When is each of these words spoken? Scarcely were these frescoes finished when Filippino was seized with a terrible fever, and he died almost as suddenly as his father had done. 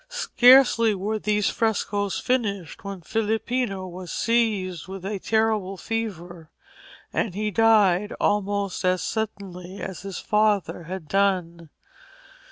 Scarcely 0.09 0.95
were 0.95 1.19
these 1.19 1.51
frescoes 1.51 2.19
finished 2.19 2.83
when 2.83 3.01
Filippino 3.01 3.85
was 3.87 4.11
seized 4.11 4.87
with 4.87 5.05
a 5.05 5.19
terrible 5.19 5.77
fever, 5.77 6.49
and 7.13 7.35
he 7.35 7.51
died 7.51 8.11
almost 8.19 8.83
as 8.83 9.03
suddenly 9.03 9.79
as 9.79 10.01
his 10.01 10.17
father 10.17 10.85
had 10.85 11.07
done. 11.07 11.69